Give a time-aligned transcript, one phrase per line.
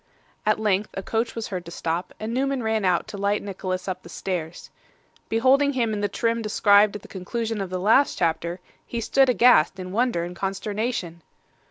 [0.47, 3.87] At length a coach was heard to stop, and Newman ran out to light Nicholas
[3.87, 4.71] up the stairs.
[5.29, 9.29] Beholding him in the trim described at the conclusion of the last chapter, he stood
[9.29, 11.21] aghast in wonder and consternation.